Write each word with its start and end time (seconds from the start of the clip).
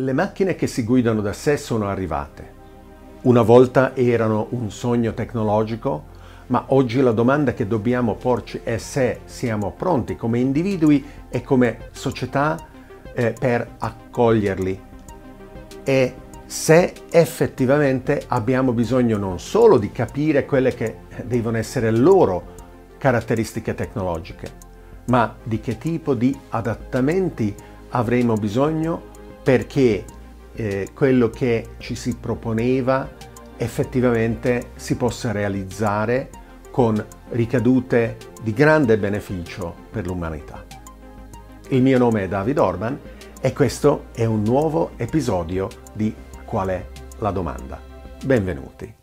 Le 0.00 0.14
macchine 0.14 0.54
che 0.54 0.66
si 0.66 0.82
guidano 0.82 1.20
da 1.20 1.34
sé 1.34 1.58
sono 1.58 1.86
arrivate. 1.86 2.54
Una 3.24 3.42
volta 3.42 3.94
erano 3.94 4.46
un 4.52 4.70
sogno 4.70 5.12
tecnologico, 5.12 6.04
ma 6.46 6.64
oggi 6.68 7.02
la 7.02 7.12
domanda 7.12 7.52
che 7.52 7.66
dobbiamo 7.66 8.14
porci 8.14 8.62
è 8.64 8.78
se 8.78 9.20
siamo 9.26 9.72
pronti 9.76 10.16
come 10.16 10.38
individui 10.38 11.04
e 11.28 11.42
come 11.42 11.88
società 11.90 12.56
eh, 13.12 13.34
per 13.38 13.72
accoglierli 13.76 14.80
e 15.84 16.14
se 16.46 16.94
effettivamente 17.10 18.24
abbiamo 18.28 18.72
bisogno 18.72 19.18
non 19.18 19.38
solo 19.38 19.76
di 19.76 19.92
capire 19.92 20.46
quelle 20.46 20.72
che 20.72 21.00
devono 21.24 21.58
essere 21.58 21.90
loro 21.90 22.54
caratteristiche 22.96 23.74
tecnologiche, 23.74 24.50
ma 25.08 25.36
di 25.42 25.60
che 25.60 25.76
tipo 25.76 26.14
di 26.14 26.34
adattamenti 26.48 27.54
avremo 27.90 28.32
bisogno 28.34 29.09
perché 29.42 30.04
eh, 30.54 30.88
quello 30.94 31.30
che 31.30 31.70
ci 31.78 31.94
si 31.94 32.16
proponeva 32.16 33.08
effettivamente 33.56 34.70
si 34.76 34.96
possa 34.96 35.32
realizzare 35.32 36.30
con 36.70 37.04
ricadute 37.30 38.16
di 38.42 38.52
grande 38.52 38.96
beneficio 38.96 39.74
per 39.90 40.06
l'umanità. 40.06 40.64
Il 41.68 41.82
mio 41.82 41.98
nome 41.98 42.24
è 42.24 42.28
David 42.28 42.58
Orban 42.58 42.98
e 43.40 43.52
questo 43.52 44.06
è 44.12 44.24
un 44.24 44.42
nuovo 44.42 44.92
episodio 44.96 45.68
di 45.92 46.14
Qual 46.44 46.68
è 46.68 46.84
la 47.18 47.30
domanda? 47.30 47.80
Benvenuti. 48.24 48.99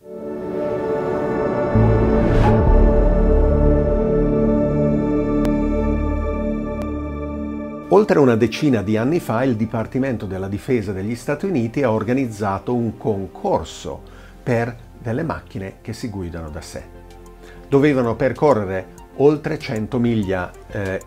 Oltre 7.91 8.19
una 8.19 8.35
decina 8.35 8.81
di 8.81 8.97
anni 8.97 9.21
fa 9.21 9.45
il 9.45 9.55
Dipartimento 9.55 10.25
della 10.25 10.49
Difesa 10.49 10.91
degli 10.91 11.15
Stati 11.15 11.45
Uniti 11.45 11.83
ha 11.83 11.91
organizzato 11.93 12.75
un 12.75 12.97
concorso 12.97 14.01
per 14.43 14.75
delle 15.01 15.23
macchine 15.23 15.75
che 15.79 15.93
si 15.93 16.09
guidano 16.09 16.49
da 16.49 16.59
sé. 16.59 16.83
Dovevano 17.69 18.17
percorrere 18.17 18.87
oltre 19.17 19.57
100 19.57 19.99
miglia 19.99 20.51
eh, 20.69 21.01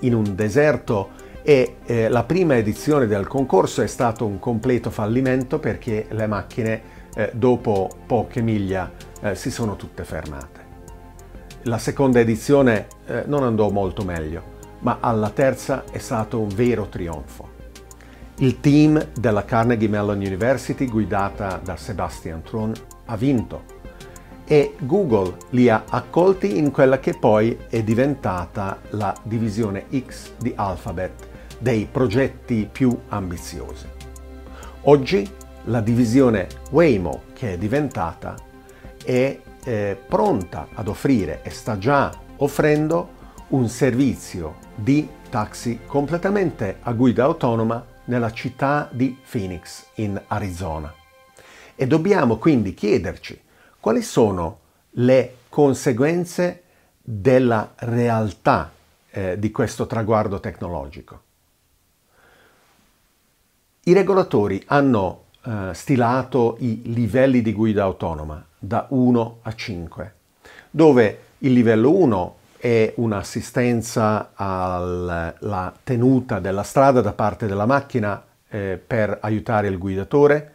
in 0.00 0.14
un 0.14 0.34
deserto 0.34 1.10
e 1.42 1.76
eh, 1.84 2.08
la 2.08 2.24
prima 2.24 2.56
edizione 2.56 3.06
del 3.06 3.28
concorso 3.28 3.80
è 3.80 3.86
stato 3.86 4.26
un 4.26 4.40
completo 4.40 4.90
fallimento 4.90 5.60
perché 5.60 6.06
le 6.10 6.26
macchine 6.26 6.82
eh, 7.14 7.30
dopo 7.32 7.88
poche 8.06 8.40
miglia 8.40 8.90
eh, 9.20 9.36
si 9.36 9.52
sono 9.52 9.76
tutte 9.76 10.02
fermate. 10.02 10.60
La 11.62 11.78
seconda 11.78 12.18
edizione 12.18 12.86
eh, 13.06 13.22
non 13.26 13.44
andò 13.44 13.70
molto 13.70 14.02
meglio 14.02 14.51
ma 14.82 14.98
alla 15.00 15.30
terza 15.30 15.84
è 15.90 15.98
stato 15.98 16.38
un 16.38 16.48
vero 16.48 16.86
trionfo. 16.86 17.50
Il 18.36 18.60
team 18.60 19.08
della 19.18 19.44
Carnegie 19.44 19.88
Mellon 19.88 20.18
University, 20.18 20.86
guidata 20.86 21.60
da 21.62 21.76
Sebastian 21.76 22.42
Thrun, 22.42 22.72
ha 23.06 23.16
vinto 23.16 23.80
e 24.44 24.74
Google 24.80 25.36
li 25.50 25.68
ha 25.68 25.84
accolti 25.88 26.58
in 26.58 26.70
quella 26.70 26.98
che 26.98 27.14
poi 27.14 27.56
è 27.68 27.82
diventata 27.82 28.80
la 28.90 29.14
divisione 29.22 29.86
X 30.06 30.32
di 30.38 30.52
Alphabet 30.56 31.28
dei 31.58 31.88
progetti 31.90 32.68
più 32.70 32.96
ambiziosi. 33.08 33.86
Oggi 34.82 35.30
la 35.66 35.80
divisione 35.80 36.48
Waymo, 36.70 37.22
che 37.32 37.52
è 37.52 37.58
diventata, 37.58 38.34
è 39.04 39.38
eh, 39.64 39.98
pronta 40.08 40.68
ad 40.74 40.88
offrire 40.88 41.40
e 41.44 41.50
sta 41.50 41.78
già 41.78 42.10
offrendo 42.38 43.20
un 43.52 43.68
servizio 43.68 44.56
di 44.74 45.06
taxi 45.28 45.80
completamente 45.86 46.78
a 46.82 46.92
guida 46.92 47.24
autonoma 47.24 47.84
nella 48.04 48.32
città 48.32 48.88
di 48.90 49.16
Phoenix 49.30 49.86
in 49.96 50.20
Arizona. 50.28 50.92
E 51.74 51.86
dobbiamo 51.86 52.38
quindi 52.38 52.72
chiederci 52.72 53.38
quali 53.78 54.00
sono 54.00 54.58
le 54.92 55.36
conseguenze 55.50 56.62
della 57.02 57.72
realtà 57.76 58.72
eh, 59.10 59.38
di 59.38 59.50
questo 59.50 59.86
traguardo 59.86 60.40
tecnologico. 60.40 61.20
I 63.84 63.92
regolatori 63.92 64.62
hanno 64.66 65.24
eh, 65.42 65.70
stilato 65.74 66.56
i 66.60 66.80
livelli 66.94 67.42
di 67.42 67.52
guida 67.52 67.82
autonoma 67.82 68.42
da 68.58 68.86
1 68.88 69.38
a 69.42 69.54
5, 69.54 70.14
dove 70.70 71.18
il 71.38 71.52
livello 71.52 71.94
1 71.94 72.36
è 72.62 72.92
un'assistenza 72.94 74.30
alla 74.34 75.74
tenuta 75.82 76.38
della 76.38 76.62
strada 76.62 77.00
da 77.00 77.12
parte 77.12 77.48
della 77.48 77.66
macchina 77.66 78.22
eh, 78.48 78.80
per 78.86 79.18
aiutare 79.20 79.66
il 79.66 79.78
guidatore. 79.78 80.52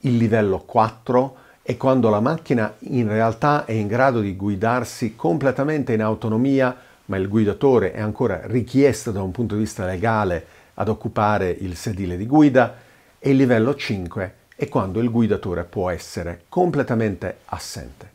Il 0.00 0.16
livello 0.16 0.64
4 0.66 1.36
è 1.62 1.76
quando 1.76 2.10
la 2.10 2.18
macchina 2.18 2.74
in 2.80 3.06
realtà 3.06 3.66
è 3.66 3.70
in 3.70 3.86
grado 3.86 4.20
di 4.20 4.34
guidarsi 4.34 5.14
completamente 5.14 5.92
in 5.92 6.02
autonomia, 6.02 6.76
ma 7.04 7.18
il 7.18 7.28
guidatore 7.28 7.92
è 7.92 8.00
ancora 8.00 8.40
richiesto 8.46 9.12
da 9.12 9.22
un 9.22 9.30
punto 9.30 9.54
di 9.54 9.60
vista 9.60 9.86
legale 9.86 10.44
ad 10.74 10.88
occupare 10.88 11.50
il 11.50 11.76
sedile 11.76 12.16
di 12.16 12.26
guida. 12.26 12.74
E 13.16 13.30
il 13.30 13.36
livello 13.36 13.76
5 13.76 14.34
è 14.56 14.66
quando 14.66 14.98
il 14.98 15.08
guidatore 15.08 15.62
può 15.62 15.88
essere 15.88 16.46
completamente 16.48 17.36
assente 17.44 18.13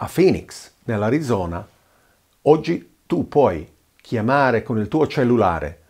a 0.00 0.10
Phoenix, 0.12 0.70
nell'Arizona, 0.84 1.66
oggi 2.42 2.96
tu 3.06 3.26
puoi 3.26 3.68
chiamare 4.00 4.62
con 4.62 4.78
il 4.78 4.86
tuo 4.86 5.06
cellulare 5.08 5.82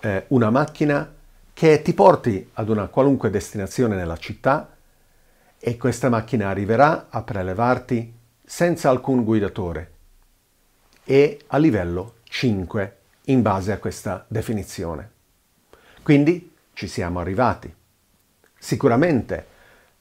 eh, 0.00 0.24
una 0.28 0.50
macchina 0.50 1.12
che 1.52 1.82
ti 1.82 1.92
porti 1.92 2.50
ad 2.54 2.70
una 2.70 2.86
qualunque 2.86 3.28
destinazione 3.28 3.96
nella 3.96 4.16
città 4.16 4.76
e 5.58 5.76
questa 5.76 6.08
macchina 6.08 6.48
arriverà 6.48 7.08
a 7.10 7.22
prelevarti 7.22 8.14
senza 8.42 8.88
alcun 8.88 9.24
guidatore 9.24 9.92
e 11.04 11.40
a 11.48 11.58
livello 11.58 12.14
5 12.24 12.96
in 13.24 13.42
base 13.42 13.72
a 13.72 13.78
questa 13.78 14.24
definizione. 14.26 15.10
Quindi 16.02 16.54
ci 16.72 16.88
siamo 16.88 17.20
arrivati. 17.20 17.72
Sicuramente 18.58 19.46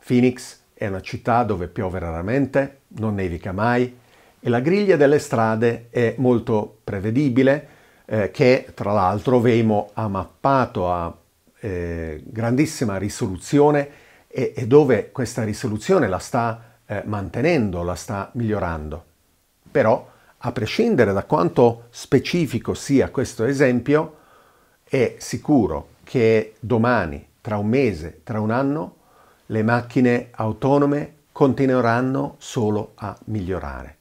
Phoenix 0.03 0.58
è 0.79 0.87
una 0.87 1.01
città 1.01 1.43
dove 1.43 1.67
piove 1.67 1.99
raramente, 1.99 2.83
non 2.99 3.15
nevica 3.15 3.51
mai 3.51 3.97
e 4.39 4.47
la 4.47 4.61
griglia 4.61 4.95
delle 4.95 5.19
strade 5.19 5.87
è 5.89 6.15
molto 6.19 6.77
prevedibile, 6.85 7.67
eh, 8.05 8.31
che 8.31 8.71
tra 8.73 8.93
l'altro 8.93 9.41
Vemo 9.41 9.89
ha 9.91 10.07
mappato 10.07 10.89
a 10.89 11.13
eh, 11.59 12.23
grandissima 12.25 12.95
risoluzione 12.95 13.89
e, 14.29 14.53
e, 14.55 14.67
dove 14.67 15.11
questa 15.11 15.43
risoluzione 15.43 16.07
la 16.07 16.19
sta 16.19 16.77
eh, 16.85 17.01
mantenendo, 17.03 17.83
la 17.83 17.95
sta 17.95 18.29
migliorando. 18.35 19.03
Però, 19.69 20.09
a 20.37 20.51
prescindere 20.53 21.11
da 21.11 21.25
quanto 21.25 21.87
specifico 21.89 22.73
sia 22.73 23.09
questo 23.09 23.43
esempio, 23.43 24.15
è 24.85 25.15
sicuro 25.17 25.89
che 26.05 26.53
domani, 26.61 27.27
tra 27.41 27.57
un 27.57 27.67
mese, 27.67 28.21
tra 28.23 28.39
un 28.39 28.51
anno, 28.51 28.95
le 29.51 29.63
macchine 29.63 30.27
autonome 30.31 31.15
continueranno 31.31 32.35
solo 32.37 32.91
a 32.95 33.17
migliorare. 33.25 33.97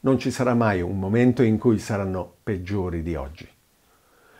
Non 0.00 0.18
ci 0.18 0.30
sarà 0.30 0.54
mai 0.54 0.80
un 0.80 0.98
momento 0.98 1.42
in 1.42 1.58
cui 1.58 1.78
saranno 1.78 2.34
peggiori 2.42 3.02
di 3.02 3.16
oggi. 3.16 3.48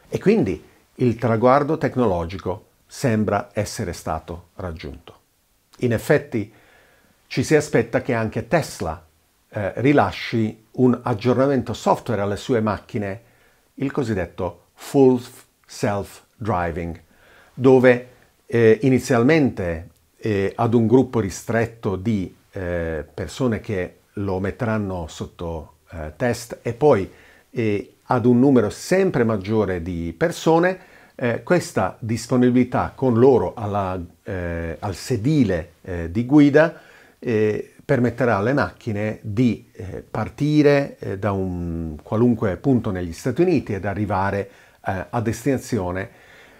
E 0.08 0.18
quindi 0.20 0.62
il 0.96 1.16
traguardo 1.16 1.78
tecnologico 1.78 2.66
sembra 2.86 3.50
essere 3.52 3.92
stato 3.92 4.50
raggiunto. 4.56 5.18
In 5.78 5.92
effetti 5.92 6.52
ci 7.26 7.42
si 7.42 7.56
aspetta 7.56 8.00
che 8.00 8.14
anche 8.14 8.46
Tesla 8.46 9.04
eh, 9.48 9.72
rilasci 9.76 10.66
un 10.72 10.96
aggiornamento 11.02 11.72
software 11.72 12.20
alle 12.20 12.36
sue 12.36 12.60
macchine, 12.60 13.22
il 13.74 13.90
cosiddetto 13.90 14.66
full 14.74 15.20
self-driving, 15.66 17.00
dove 17.54 18.08
eh, 18.46 18.78
inizialmente 18.82 19.88
eh, 20.24 20.52
ad 20.54 20.72
un 20.72 20.86
gruppo 20.86 21.18
ristretto 21.18 21.96
di 21.96 22.32
eh, 22.52 23.04
persone 23.12 23.60
che 23.60 23.96
lo 24.14 24.38
metteranno 24.38 25.06
sotto 25.08 25.78
eh, 25.90 26.12
test 26.16 26.60
e 26.62 26.74
poi 26.74 27.10
eh, 27.50 27.94
ad 28.04 28.24
un 28.24 28.38
numero 28.38 28.70
sempre 28.70 29.24
maggiore 29.24 29.82
di 29.82 30.14
persone, 30.16 30.78
eh, 31.16 31.42
questa 31.42 31.96
disponibilità 31.98 32.92
con 32.94 33.18
loro 33.18 33.54
alla, 33.54 34.00
eh, 34.22 34.76
al 34.78 34.94
sedile 34.94 35.70
di 36.10 36.24
guida 36.24 36.80
permetterà 37.84 38.36
alle 38.36 38.52
macchine 38.52 39.18
di 39.22 39.68
partire 40.08 40.96
da 41.18 41.32
un 41.32 41.96
qualunque 42.00 42.56
punto 42.56 42.92
negli 42.92 43.12
Stati 43.12 43.42
Uniti 43.42 43.74
ed 43.74 43.84
arrivare 43.84 44.48
a 44.80 45.20
destinazione 45.20 46.10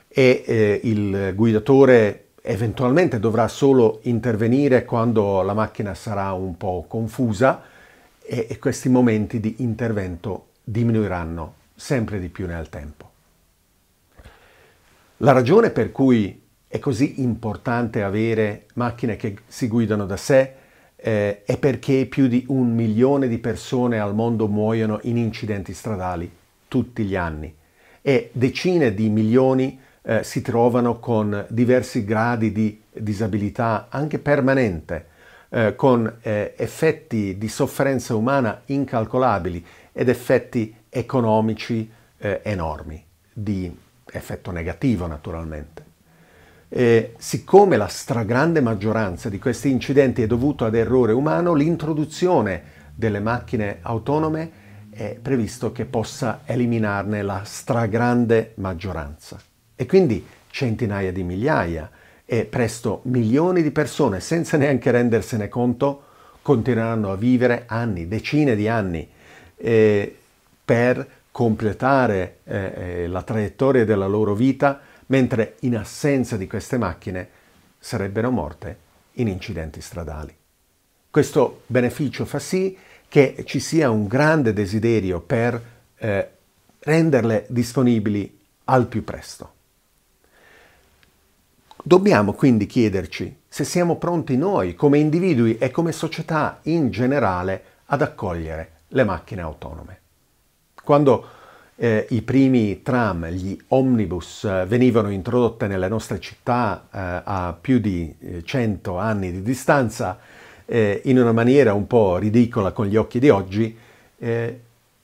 e 0.09 0.81
il 0.83 1.33
guidatore 1.37 2.22
eventualmente 2.43 3.21
dovrà 3.21 3.47
solo 3.47 4.01
intervenire 4.03 4.85
quando 4.85 5.43
la 5.43 5.55
macchina 5.55 5.95
sarà 5.95 6.33
un 6.33 6.57
po' 6.57 6.85
confusa 6.89 7.63
e, 8.21 8.49
e 8.51 8.59
questi 8.59 8.89
momenti 8.89 9.39
di 9.39 9.57
intervento 9.59 10.49
diminuiranno 10.63 11.55
sempre 11.75 12.21
di 12.21 12.29
più 12.29 12.47
nel 12.47 12.69
tempo. 12.69 13.11
La 15.19 15.33
ragione 15.33 15.71
per 15.71 15.93
cui 15.93 16.41
è 16.67 16.79
così 16.81 17.23
importante 17.23 18.03
avere 18.03 18.67
macchine 18.75 19.15
che 19.17 19.37
si 19.47 19.69
guidano 19.69 20.05
da 20.05 20.17
sé 20.17 20.55
eh, 20.97 21.45
è 21.45 21.59
perché 21.59 22.07
più 22.07 22.27
di 22.27 22.45
un 22.49 22.75
milione 22.75 23.29
di 23.29 23.39
persone 23.39 24.01
al 24.01 24.15
mondo 24.15 24.49
muoiono 24.49 24.99
in 25.03 25.17
incidenti 25.17 25.75
stradali 25.75 26.31
tutti 26.67 27.05
gli 27.05 27.15
anni 27.15 27.55
e 28.01 28.31
decine 28.33 28.95
di 28.95 29.09
milioni 29.11 29.79
eh, 30.03 30.25
si 30.25 30.43
trovano 30.43 30.99
con 30.99 31.47
diversi 31.49 32.05
gradi 32.05 32.53
di 32.53 32.83
disabilità 32.93 33.87
anche 33.89 34.19
permanente, 34.19 35.07
eh, 35.49 35.75
con 35.77 36.19
eh, 36.23 36.55
effetti 36.57 37.39
di 37.39 37.49
sofferenza 37.49 38.15
umana 38.15 38.63
incalcolabili 38.67 39.65
ed 39.93 40.09
effetti 40.09 40.75
economici 40.89 41.91
eh, 42.19 42.41
enormi, 42.43 43.03
di 43.33 43.75
effetto 44.07 44.51
negativo 44.51 45.07
naturalmente. 45.07 45.91
E 46.69 47.15
siccome 47.19 47.77
la 47.77 47.87
stragrande 47.87 48.61
maggioranza 48.63 49.29
di 49.29 49.39
questi 49.39 49.71
incidenti 49.71 50.23
è 50.23 50.27
dovuto 50.27 50.65
ad 50.65 50.75
errore 50.75 51.13
umano, 51.13 51.53
l'introduzione 51.53 52.81
delle 52.95 53.21
macchine 53.21 53.79
autonome 53.83 54.51
è 54.91 55.19
previsto 55.21 55.73
che 55.73 55.85
possa 55.85 56.41
eliminarne 56.45 57.23
la 57.23 57.43
stragrande 57.45 58.53
maggioranza. 58.57 59.52
E 59.75 59.87
quindi 59.87 60.25
centinaia 60.51 61.13
di 61.13 61.23
migliaia 61.23 61.91
e 62.25 62.45
presto 62.45 63.01
milioni 63.05 63.63
di 63.63 63.71
persone, 63.71 64.21
senza 64.21 64.57
neanche 64.57 64.91
rendersene 64.91 65.49
conto, 65.49 66.05
continueranno 66.43 67.11
a 67.11 67.17
vivere 67.17 67.65
anni, 67.67 68.09
decine 68.09 68.55
di 68.57 68.69
anni, 68.69 69.09
eh, 69.57 70.17
per 70.65 71.07
completare 71.31 72.39
eh, 72.45 72.73
eh 72.77 73.07
la 73.07 73.23
traiettoria 73.23 73.85
della 73.85 74.07
loro 74.07 74.35
vita 74.35 74.81
mentre 75.07 75.57
in 75.61 75.77
assenza 75.77 76.37
di 76.37 76.47
queste 76.47 76.79
macchine 76.79 77.29
sarebbero 77.79 78.31
morte 78.31 78.77
in 79.15 79.29
incidenti 79.29 79.81
stradali. 79.81 80.35
Questo 81.11 81.63
beneficio 81.67 82.25
fa 82.25 82.39
sì 82.39 82.77
che 83.09 83.43
ci 83.45 83.61
sia 83.61 83.91
un 83.91 84.07
grande 84.07 84.55
desiderio 84.55 85.21
per 85.21 85.61
eh, 85.97 86.29
renderle 86.79 87.45
disponibili 87.49 88.41
al 88.65 88.87
più 88.87 89.05
presto. 89.05 89.53
Dobbiamo 91.85 92.33
quindi 92.35 92.67
chiederci 92.67 93.41
se 93.49 93.65
siamo 93.65 93.97
pronti 93.97 94.37
noi, 94.37 94.77
come 94.77 94.99
individui 94.99 95.59
e 95.59 95.73
come 95.73 95.91
società 95.91 96.61
in 96.63 96.91
generale, 96.91 97.65
ad 97.87 98.03
accogliere 98.03 98.71
le 98.89 99.03
macchine 99.03 99.41
autonome. 99.41 99.99
Quando 100.85 101.27
eh, 101.75 102.07
i 102.11 102.23
primi 102.23 102.83
tram, 102.83 103.27
gli 103.27 103.59
omnibus, 103.69 104.45
eh, 104.45 104.65
venivano 104.65 105.11
introdotte 105.11 105.67
nelle 105.67 105.89
nostre 105.89 106.21
città 106.21 106.85
eh, 106.85 107.23
a 107.25 107.59
più 107.61 107.81
di 107.81 108.15
100 108.45 108.95
eh, 108.97 109.01
anni 109.01 109.33
di 109.33 109.43
distanza, 109.43 110.21
eh, 110.65 111.01
in 111.07 111.19
una 111.19 111.33
maniera 111.33 111.75
un 111.75 111.89
po' 111.89 112.17
ridicola 112.17 112.71
con 112.71 112.87
gli 112.87 112.97
occhi 112.97 113.19
di 113.19 113.29
oggi, 113.29 113.77
eh, 114.19 114.61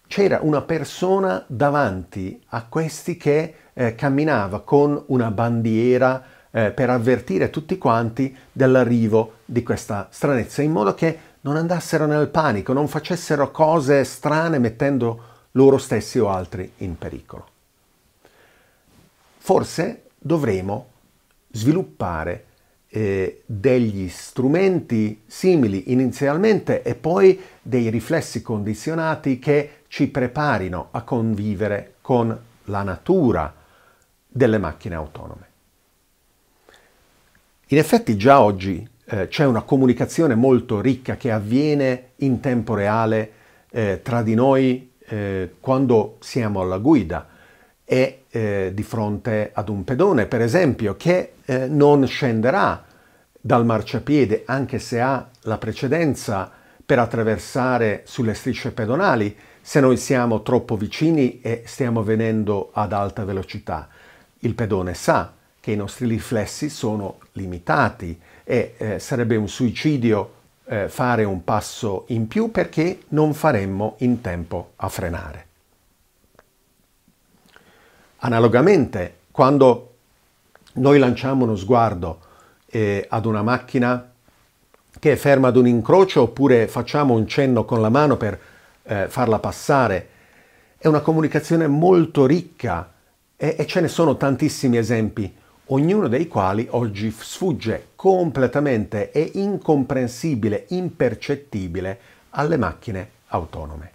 c'era 0.07 0.39
una 0.43 0.63
persona 0.63 1.45
davanti 1.49 2.41
a 2.51 2.65
questi 2.67 3.17
che 3.17 3.55
camminava 3.95 4.63
con 4.63 5.01
una 5.07 5.31
bandiera 5.31 6.25
per 6.51 6.91
avvertire 6.91 7.51
tutti 7.51 7.77
quanti 7.79 8.35
dell'arrivo 8.51 9.35
di 9.45 9.63
questa 9.63 10.09
stranezza, 10.11 10.63
in 10.63 10.73
modo 10.73 10.95
che 10.95 11.19
non 11.43 11.57
andassero 11.57 12.07
nel 12.07 12.29
panico, 12.29 12.73
non 12.73 12.89
facessero 12.89 13.51
cose 13.51 14.05
strane 14.05 14.59
mettendo 14.59 15.23
loro 15.53 15.79
stessi 15.79 16.19
o 16.19 16.29
altri 16.29 16.73
in 16.79 16.97
pericolo. 16.97 17.47
Forse 19.39 20.03
dovremo 20.19 20.89
sviluppare 21.51 22.45
eh, 22.89 23.43
degli 23.47 24.09
strumenti 24.09 25.23
simili 25.27 25.93
inizialmente 25.93 26.83
e 26.83 26.95
poi 26.95 27.41
dei 27.61 27.91
riflessi 27.91 28.43
condizionati 28.43 29.39
che 29.39 29.83
ci 29.89 30.09
preparino 30.09 30.89
a 30.91 31.03
convivere 31.03 31.95
con 32.01 32.37
la 32.65 32.83
natura 32.83 33.55
delle 34.27 34.59
macchine 34.59 34.95
autonome. 34.95 35.48
In 37.71 37.77
effetti 37.77 38.17
già 38.17 38.41
oggi 38.41 38.89
eh, 39.05 39.29
c'è 39.29 39.45
una 39.45 39.61
comunicazione 39.61 40.35
molto 40.35 40.81
ricca 40.81 41.19
che 41.19 41.31
avviene 41.31 42.13
in 42.17 42.41
tempo 42.41 42.75
reale 42.75 43.33
eh, 43.71 44.01
tra 44.03 44.23
di 44.23 44.35
noi 44.35 44.93
eh, 45.07 45.57
quando 45.61 46.17
siamo 46.21 46.63
alla 46.63 46.79
guida 46.79 47.29
e 47.85 48.25
eh, 48.31 48.71
di 48.73 48.83
fronte 48.83 49.51
ad 49.53 49.69
un 49.69 49.85
pedone, 49.85 50.25
per 50.25 50.41
esempio, 50.41 50.97
che 50.97 51.33
eh, 51.45 51.67
non 51.67 52.07
scenderà 52.07 52.87
dal 53.39 53.67
marciapiede 53.67 54.45
anche 54.47 54.79
se 54.79 55.03
ha 55.03 55.29
la 55.43 55.59
precedenza 55.59 56.51
per 56.87 56.99
attraversare 56.99 58.01
sulle 58.07 58.33
strisce 58.33 58.73
pedonali 58.73 59.37
se 59.61 59.81
noi 59.81 59.99
siamo 59.99 60.41
troppo 60.41 60.75
vicini 60.79 61.43
e 61.43 61.65
stiamo 61.67 62.03
venendo 62.03 62.71
ad 62.73 62.95
alta 62.95 63.27
velocità. 63.27 63.89
Il 64.39 64.55
pedone 64.55 64.95
sa 64.95 65.35
che 65.69 65.75
i 65.75 65.77
nostri 65.77 66.07
riflessi 66.07 66.71
sono 66.71 67.19
limitati 67.33 68.19
e 68.43 68.75
eh, 68.79 68.99
sarebbe 68.99 69.37
un 69.37 69.51
suicidio 69.51 70.33
eh, 70.65 70.89
fare 70.89 71.25
un 71.25 71.45
passo 71.45 72.05
in 72.09 72.27
più 72.27 72.51
perché 72.51 73.03
non 73.09 73.35
faremmo 73.35 73.97
in 73.99 74.23
tempo 74.23 74.71
a 74.77 74.89
frenare. 74.89 75.47
Analogamente, 78.21 79.17
quando 79.31 79.97
noi 80.75 80.99
lanciamo 80.99 81.45
uno 81.45 81.55
sguardo 81.55 82.21
eh, 82.65 83.05
ad 83.07 83.27
una 83.27 83.43
macchina 83.43 84.11
che 84.99 85.13
è 85.13 85.17
ferma 85.17 85.49
ad 85.49 85.57
un 85.57 85.67
incrocio 85.67 86.23
oppure 86.23 86.67
facciamo 86.67 87.13
un 87.13 87.29
cenno 87.29 87.67
con 87.67 87.83
la 87.83 87.91
mano 87.91 88.17
per 88.17 88.41
eh, 88.85 89.07
farla 89.11 89.39
passare, 89.39 90.09
è 90.79 90.87
una 90.87 91.01
comunicazione 91.01 91.67
molto 91.67 92.25
ricca 92.25 92.91
e, 93.37 93.55
e 93.59 93.67
ce 93.67 93.83
ne 93.83 93.89
sono 93.89 94.17
tantissimi 94.17 94.79
esempi 94.79 95.37
ognuno 95.69 96.09
dei 96.09 96.29
quali 96.29 96.67
oggi 96.71 97.11
sfugge 97.11 97.89
completamente 97.97 99.11
e 99.11 99.33
incomprensibile, 99.35 100.67
impercettibile 100.69 102.01
alle 102.31 102.57
macchine 102.57 103.11
autonome. 103.29 103.93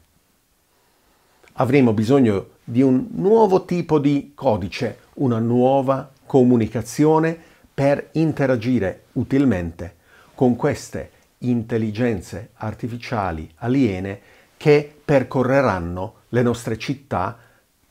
Avremo 1.53 1.93
bisogno 1.93 2.49
di 2.63 2.81
un 2.81 3.07
nuovo 3.11 3.65
tipo 3.65 3.99
di 3.99 4.31
codice, 4.35 4.99
una 5.15 5.39
nuova 5.39 6.11
comunicazione 6.25 7.37
per 7.73 8.09
interagire 8.13 9.05
utilmente 9.13 9.95
con 10.35 10.55
queste 10.55 11.11
intelligenze 11.39 12.51
artificiali 12.55 13.49
aliene 13.57 14.19
che 14.57 14.93
percorreranno 15.03 16.13
le 16.29 16.41
nostre 16.41 16.77
città 16.77 17.37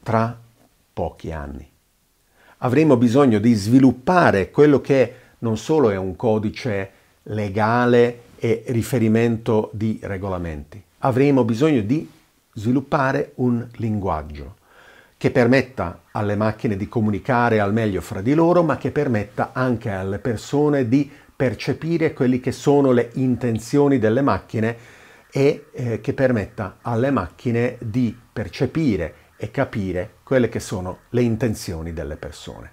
tra 0.02 0.36
pochi 0.92 1.30
anni 1.30 1.71
avremo 2.64 2.96
bisogno 2.96 3.38
di 3.38 3.54
sviluppare 3.54 4.50
quello 4.50 4.80
che 4.80 5.14
non 5.38 5.56
solo 5.56 5.90
è 5.90 5.96
un 5.96 6.16
codice 6.16 6.90
legale 7.24 8.20
e 8.36 8.64
riferimento 8.68 9.70
di 9.72 9.98
regolamenti, 10.02 10.82
avremo 10.98 11.44
bisogno 11.44 11.80
di 11.82 12.08
sviluppare 12.54 13.32
un 13.36 13.66
linguaggio 13.76 14.56
che 15.16 15.30
permetta 15.30 16.02
alle 16.12 16.34
macchine 16.34 16.76
di 16.76 16.88
comunicare 16.88 17.60
al 17.60 17.72
meglio 17.72 18.00
fra 18.00 18.20
di 18.20 18.34
loro, 18.34 18.64
ma 18.64 18.76
che 18.76 18.90
permetta 18.90 19.50
anche 19.52 19.90
alle 19.90 20.18
persone 20.18 20.88
di 20.88 21.08
percepire 21.34 22.12
quelle 22.12 22.40
che 22.40 22.50
sono 22.50 22.90
le 22.90 23.10
intenzioni 23.14 23.98
delle 23.98 24.20
macchine 24.20 24.76
e 25.30 25.66
eh, 25.72 26.00
che 26.00 26.12
permetta 26.12 26.78
alle 26.82 27.10
macchine 27.10 27.76
di 27.80 28.16
percepire 28.32 29.14
e 29.36 29.50
capire 29.50 30.14
quelle 30.32 30.48
che 30.48 30.60
sono 30.60 31.00
le 31.10 31.20
intenzioni 31.20 31.92
delle 31.92 32.16
persone. 32.16 32.72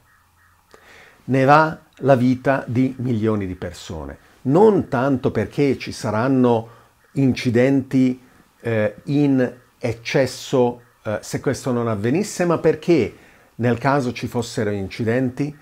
Ne 1.25 1.43
va 1.43 1.77
la 1.97 2.15
vita 2.15 2.63
di 2.65 2.95
milioni 2.99 3.45
di 3.47 3.55
persone, 3.55 4.17
non 4.43 4.87
tanto 4.87 5.29
perché 5.29 5.77
ci 5.77 5.91
saranno 5.91 6.69
incidenti 7.15 8.17
eh, 8.61 8.95
in 9.07 9.53
eccesso 9.77 10.81
eh, 11.03 11.19
se 11.21 11.41
questo 11.41 11.73
non 11.73 11.89
avvenisse, 11.89 12.45
ma 12.45 12.59
perché 12.59 13.13
nel 13.55 13.77
caso 13.77 14.13
ci 14.13 14.27
fossero 14.27 14.69
incidenti, 14.69 15.53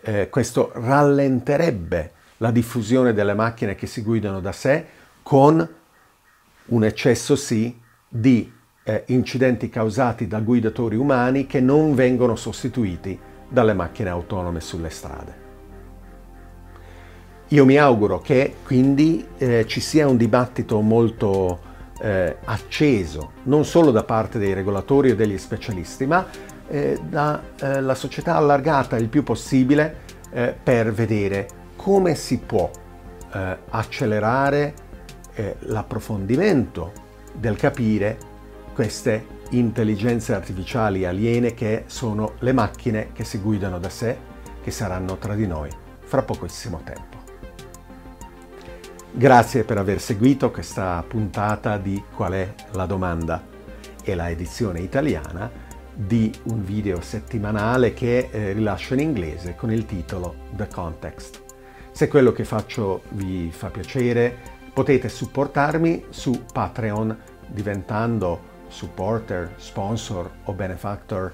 eh, 0.00 0.28
questo 0.30 0.72
rallenterebbe 0.74 2.12
la 2.38 2.50
diffusione 2.50 3.14
delle 3.14 3.34
macchine 3.34 3.76
che 3.76 3.86
si 3.86 4.02
guidano 4.02 4.40
da 4.40 4.50
sé 4.50 4.84
con 5.22 5.74
un 6.64 6.84
eccesso 6.84 7.36
sì 7.36 7.80
di 8.08 8.56
eh, 8.88 9.02
incidenti 9.08 9.68
causati 9.68 10.26
da 10.26 10.40
guidatori 10.40 10.96
umani 10.96 11.46
che 11.46 11.60
non 11.60 11.94
vengono 11.94 12.36
sostituiti 12.36 13.18
dalle 13.46 13.74
macchine 13.74 14.08
autonome 14.08 14.60
sulle 14.60 14.88
strade. 14.88 15.46
Io 17.48 17.66
mi 17.66 17.76
auguro 17.76 18.20
che 18.20 18.54
quindi 18.64 19.26
eh, 19.36 19.66
ci 19.66 19.80
sia 19.80 20.06
un 20.06 20.16
dibattito 20.16 20.80
molto 20.80 21.60
eh, 22.00 22.36
acceso, 22.44 23.32
non 23.44 23.66
solo 23.66 23.90
da 23.90 24.04
parte 24.04 24.38
dei 24.38 24.54
regolatori 24.54 25.10
e 25.10 25.16
degli 25.16 25.36
specialisti, 25.36 26.06
ma 26.06 26.26
eh, 26.66 26.98
dalla 27.06 27.94
società 27.94 28.36
allargata 28.36 28.96
il 28.96 29.08
più 29.08 29.22
possibile 29.22 30.06
eh, 30.30 30.54
per 30.62 30.92
vedere 30.92 31.46
come 31.76 32.14
si 32.14 32.38
può 32.38 32.70
eh, 33.32 33.56
accelerare 33.68 34.74
eh, 35.34 35.56
l'approfondimento 35.60 36.92
del 37.34 37.56
capire 37.56 38.36
queste 38.78 39.26
intelligenze 39.50 40.32
artificiali 40.34 41.04
aliene 41.04 41.52
che 41.52 41.82
sono 41.88 42.34
le 42.38 42.52
macchine 42.52 43.08
che 43.12 43.24
si 43.24 43.38
guidano 43.38 43.80
da 43.80 43.88
sé, 43.88 44.16
che 44.62 44.70
saranno 44.70 45.16
tra 45.16 45.34
di 45.34 45.48
noi 45.48 45.68
fra 45.98 46.22
pochissimo 46.22 46.82
tempo. 46.84 47.16
Grazie 49.10 49.64
per 49.64 49.78
aver 49.78 50.00
seguito 50.00 50.52
questa 50.52 51.04
puntata 51.08 51.76
di 51.76 52.00
Qual 52.14 52.30
è 52.34 52.54
la 52.74 52.86
domanda 52.86 53.44
e 54.00 54.14
la 54.14 54.30
edizione 54.30 54.78
italiana 54.78 55.50
di 55.92 56.32
un 56.44 56.64
video 56.64 57.00
settimanale 57.00 57.92
che 57.92 58.28
eh, 58.30 58.52
rilascio 58.52 58.94
in 58.94 59.00
inglese 59.00 59.56
con 59.56 59.72
il 59.72 59.86
titolo 59.86 60.36
The 60.52 60.68
Context. 60.68 61.42
Se 61.90 62.06
quello 62.06 62.30
che 62.30 62.44
faccio 62.44 63.02
vi 63.08 63.50
fa 63.50 63.70
piacere, 63.70 64.36
potete 64.72 65.08
supportarmi 65.08 66.04
su 66.10 66.44
Patreon 66.52 67.18
diventando 67.48 68.47
supporter, 68.68 69.54
sponsor 69.58 70.30
o 70.44 70.52
benefactor 70.52 71.32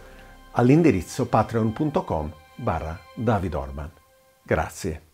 all'indirizzo 0.52 1.26
patreon.com 1.26 2.32
barra 2.56 2.98
David. 3.14 3.58
Grazie. 4.42 5.13